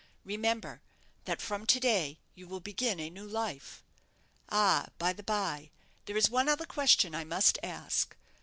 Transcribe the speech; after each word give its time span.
Remember, 0.25 0.81
that 1.25 1.43
from 1.43 1.67
to 1.67 1.79
day 1.79 2.17
you 2.33 2.47
will 2.47 2.59
begin 2.59 2.99
a 2.99 3.11
new 3.11 3.27
life. 3.27 3.83
Ah, 4.49 4.87
by 4.97 5.13
the 5.13 5.21
bye, 5.21 5.69
there 6.05 6.17
is 6.17 6.27
one 6.27 6.49
other 6.49 6.65
question 6.65 7.13
I 7.13 7.23
must 7.23 7.59
ask. 7.61 8.15